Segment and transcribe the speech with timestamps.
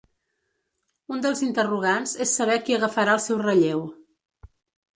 [1.15, 3.87] Un dels interrogants és saber qui agafarà el seu relleu.